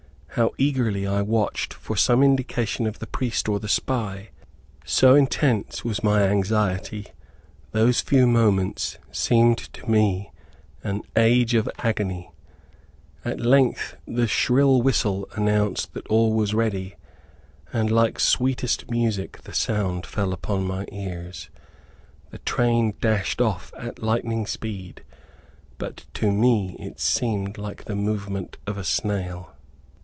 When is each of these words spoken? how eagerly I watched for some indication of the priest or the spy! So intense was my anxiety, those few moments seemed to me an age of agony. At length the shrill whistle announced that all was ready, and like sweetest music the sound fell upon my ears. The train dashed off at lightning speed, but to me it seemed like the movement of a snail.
how 0.35 0.49
eagerly 0.57 1.05
I 1.05 1.21
watched 1.21 1.73
for 1.73 1.97
some 1.97 2.23
indication 2.23 2.87
of 2.87 2.99
the 2.99 3.05
priest 3.05 3.49
or 3.49 3.59
the 3.59 3.67
spy! 3.67 4.29
So 4.85 5.13
intense 5.13 5.83
was 5.83 6.05
my 6.05 6.23
anxiety, 6.23 7.07
those 7.73 7.99
few 7.99 8.25
moments 8.25 8.97
seemed 9.11 9.57
to 9.57 9.85
me 9.91 10.31
an 10.85 11.01
age 11.17 11.53
of 11.53 11.69
agony. 11.79 12.31
At 13.25 13.41
length 13.41 13.97
the 14.07 14.25
shrill 14.25 14.81
whistle 14.81 15.27
announced 15.33 15.93
that 15.95 16.07
all 16.07 16.33
was 16.33 16.53
ready, 16.53 16.95
and 17.73 17.91
like 17.91 18.17
sweetest 18.17 18.89
music 18.89 19.41
the 19.43 19.53
sound 19.53 20.05
fell 20.05 20.31
upon 20.31 20.63
my 20.63 20.85
ears. 20.93 21.49
The 22.29 22.37
train 22.37 22.93
dashed 23.01 23.41
off 23.41 23.73
at 23.77 24.01
lightning 24.01 24.45
speed, 24.47 25.03
but 25.77 26.05
to 26.13 26.31
me 26.31 26.77
it 26.79 27.01
seemed 27.01 27.57
like 27.57 27.83
the 27.83 27.97
movement 27.97 28.55
of 28.65 28.77
a 28.77 28.85
snail. 28.85 29.57